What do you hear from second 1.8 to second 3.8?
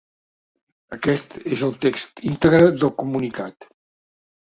text integre del comunicat.